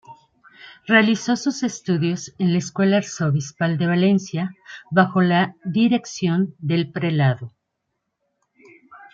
Realizo 0.87 1.35
sus 1.35 1.61
estudios 1.61 2.33
en 2.39 2.53
la 2.53 2.57
Escuela 2.57 2.97
Arzobispal 2.97 3.77
de 3.77 3.85
Valencia, 3.85 4.55
bajo 4.89 5.21
la 5.21 5.53
dirección 5.63 6.55
del 6.57 6.91
Pbro. 6.91 7.53